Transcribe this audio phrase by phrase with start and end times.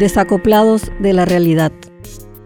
[0.00, 1.72] Desacoplados de la realidad.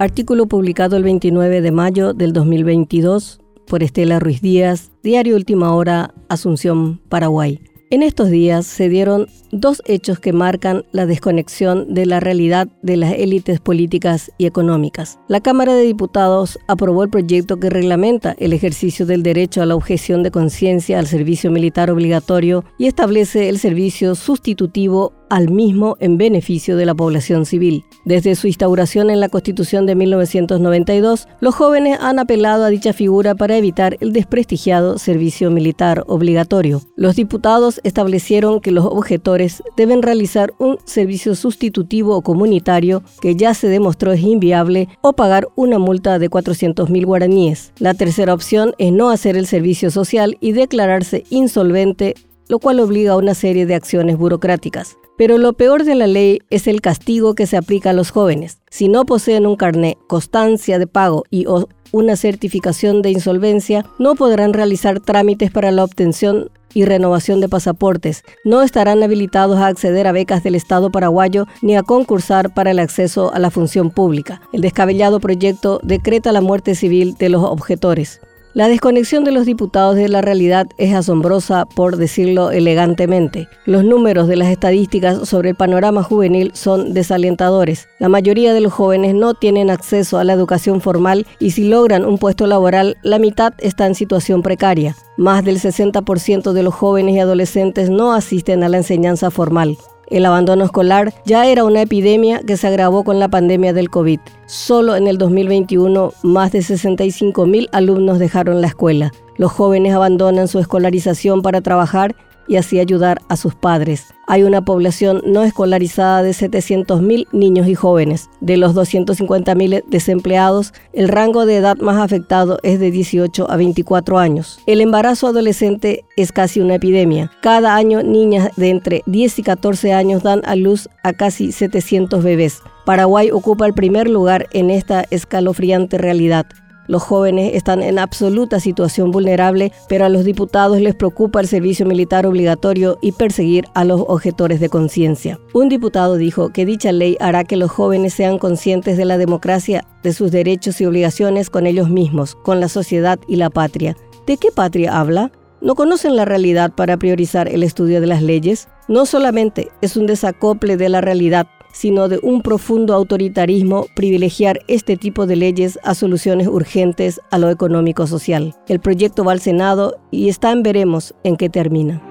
[0.01, 3.39] Artículo publicado el 29 de mayo del 2022
[3.69, 7.61] por Estela Ruiz Díaz, Diario Última Hora, Asunción, Paraguay.
[7.95, 12.97] En estos días se dieron dos hechos que marcan la desconexión de la realidad de
[12.97, 15.21] las élites políticas y económicas.
[15.29, 19.77] La Cámara de Diputados aprobó el proyecto que reglamenta el ejercicio del derecho a la
[19.77, 26.19] objeción de conciencia al servicio militar obligatorio y establece el servicio sustitutivo al mismo en
[26.19, 27.85] beneficio de la población civil.
[28.05, 33.35] Desde su instauración en la Constitución de 1992, los jóvenes han apelado a dicha figura
[33.35, 36.83] para evitar el desprestigiado servicio militar obligatorio.
[36.97, 43.55] Los diputados establecieron que los objetores deben realizar un servicio sustitutivo o comunitario que ya
[43.55, 47.73] se demostró es inviable o pagar una multa de 400.000 guaraníes.
[47.79, 52.15] La tercera opción es no hacer el servicio social y declararse insolvente
[52.49, 54.97] lo cual obliga a una serie de acciones burocráticas.
[55.17, 58.59] Pero lo peor de la ley es el castigo que se aplica a los jóvenes.
[58.71, 64.17] Si no poseen un carné, constancia de pago y o una certificación de insolvencia, no
[64.17, 68.25] podrán realizar trámites para la obtención y renovación de pasaportes.
[68.45, 72.81] No estarán habilitados a acceder a becas del Estado paraguayo ni a concursar para el
[72.81, 74.41] acceso a la función pública.
[74.53, 78.21] El descabellado proyecto decreta la muerte civil de los objetores.
[78.55, 83.49] La desconexión de los diputados de la realidad es asombrosa, por decirlo elegantemente.
[83.67, 87.89] Los números de las estadísticas sobre el panorama juvenil son desalentadores.
[87.99, 92.05] La mayoría de los jóvenes no tienen acceso a la educación formal y si logran
[92.05, 94.95] un puesto laboral, la mitad está en situación precaria.
[95.17, 99.77] Más del 60% de los jóvenes y adolescentes no asisten a la enseñanza formal.
[100.15, 104.21] El abandono escolar ya era una epidemia que se agravó con la pandemia del COVID.
[104.47, 109.11] Solo en el 2021 más de 65.000 alumnos dejaron la escuela.
[109.39, 112.15] Los jóvenes abandonan su escolarización para trabajar
[112.49, 114.15] y así ayudar a sus padres.
[114.27, 118.31] Hay una población no escolarizada de 700.000 niños y jóvenes.
[118.41, 124.19] De los 250.000 desempleados, el rango de edad más afectado es de 18 a 24
[124.19, 124.61] años.
[124.67, 127.31] El embarazo adolescente es casi una epidemia.
[127.43, 132.25] Cada año niñas de entre 10 y 14 años dan a luz a casi 700
[132.25, 132.63] bebés.
[132.87, 136.47] Paraguay ocupa el primer lugar en esta escalofriante realidad.
[136.87, 141.87] Los jóvenes están en absoluta situación vulnerable, pero a los diputados les preocupa el servicio
[141.87, 145.39] militar obligatorio y perseguir a los objetores de conciencia.
[145.55, 149.85] Un diputado dijo que dicha ley hará que los jóvenes sean conscientes de la democracia,
[150.03, 153.97] de sus derechos y obligaciones con ellos mismos, con la sociedad y la patria.
[154.27, 155.31] ¿De qué patria habla?
[155.65, 158.69] ¿No conocen la realidad para priorizar el estudio de las leyes?
[158.87, 164.99] No solamente es un desacople de la realidad, sino de un profundo autoritarismo privilegiar este
[164.99, 168.55] tipo de leyes a soluciones urgentes a lo económico-social.
[168.69, 172.03] El proyecto va al Senado y está en veremos en qué termina.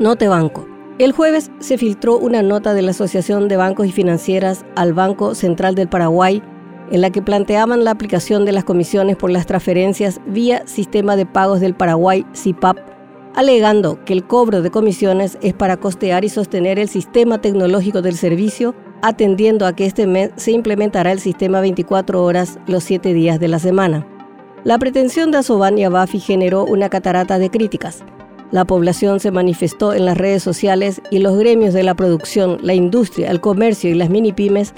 [0.00, 0.66] No te banco.
[0.98, 5.36] El jueves se filtró una nota de la Asociación de Bancos y Financieras al Banco
[5.36, 6.42] Central del Paraguay
[6.90, 11.26] en la que planteaban la aplicación de las comisiones por las transferencias vía Sistema de
[11.26, 12.78] Pagos del Paraguay, CIPAP,
[13.34, 18.16] alegando que el cobro de comisiones es para costear y sostener el sistema tecnológico del
[18.16, 23.38] servicio, atendiendo a que este mes se implementará el sistema 24 horas los 7 días
[23.38, 24.06] de la semana.
[24.64, 28.02] La pretensión de Asoban y Abafi generó una catarata de críticas.
[28.52, 32.74] La población se manifestó en las redes sociales y los gremios de la producción, la
[32.74, 34.72] industria, el comercio y las mini pymes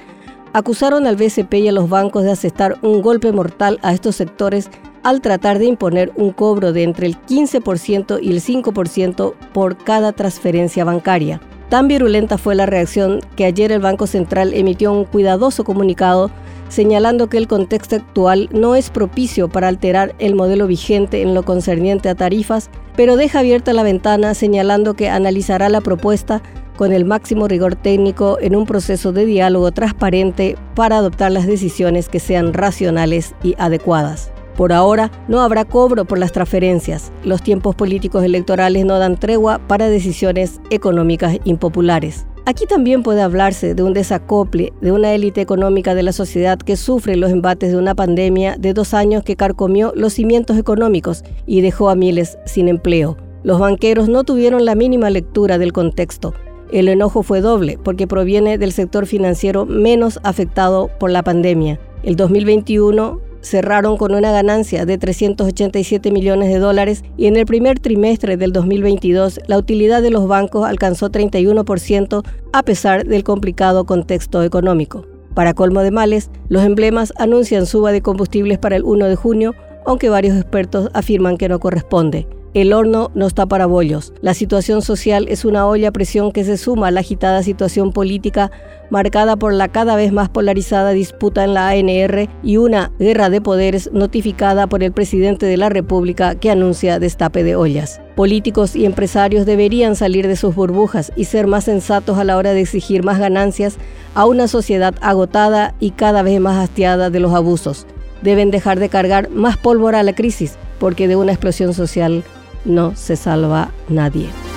[0.52, 4.70] acusaron al BCP y a los bancos de asestar un golpe mortal a estos sectores
[5.02, 10.12] al tratar de imponer un cobro de entre el 15% y el 5% por cada
[10.12, 11.40] transferencia bancaria.
[11.68, 16.30] Tan virulenta fue la reacción que ayer el Banco Central emitió un cuidadoso comunicado
[16.68, 21.42] señalando que el contexto actual no es propicio para alterar el modelo vigente en lo
[21.44, 26.42] concerniente a tarifas, pero deja abierta la ventana señalando que analizará la propuesta
[26.78, 32.08] con el máximo rigor técnico en un proceso de diálogo transparente para adoptar las decisiones
[32.08, 34.30] que sean racionales y adecuadas.
[34.56, 37.10] Por ahora, no habrá cobro por las transferencias.
[37.24, 42.26] Los tiempos políticos electorales no dan tregua para decisiones económicas impopulares.
[42.46, 46.76] Aquí también puede hablarse de un desacople de una élite económica de la sociedad que
[46.76, 51.60] sufre los embates de una pandemia de dos años que carcomió los cimientos económicos y
[51.60, 53.16] dejó a miles sin empleo.
[53.42, 56.34] Los banqueros no tuvieron la mínima lectura del contexto.
[56.70, 61.80] El enojo fue doble porque proviene del sector financiero menos afectado por la pandemia.
[62.02, 67.78] El 2021 cerraron con una ganancia de 387 millones de dólares y en el primer
[67.78, 72.22] trimestre del 2022 la utilidad de los bancos alcanzó 31%
[72.52, 75.06] a pesar del complicado contexto económico.
[75.34, 79.54] Para colmo de males, los emblemas anuncian suba de combustibles para el 1 de junio,
[79.86, 82.26] aunque varios expertos afirman que no corresponde.
[82.54, 84.14] El horno no está para bollos.
[84.22, 87.92] La situación social es una olla a presión que se suma a la agitada situación
[87.92, 88.50] política
[88.88, 93.42] marcada por la cada vez más polarizada disputa en la ANR y una guerra de
[93.42, 98.00] poderes notificada por el presidente de la República que anuncia destape de ollas.
[98.16, 102.52] Políticos y empresarios deberían salir de sus burbujas y ser más sensatos a la hora
[102.52, 103.76] de exigir más ganancias
[104.14, 107.86] a una sociedad agotada y cada vez más hastiada de los abusos.
[108.22, 112.24] Deben dejar de cargar más pólvora a la crisis, porque de una explosión social
[112.64, 114.47] no se salva nadie.